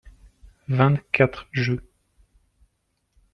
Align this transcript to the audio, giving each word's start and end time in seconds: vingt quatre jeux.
vingt 0.67 1.03
quatre 1.11 1.47
jeux. 1.51 1.87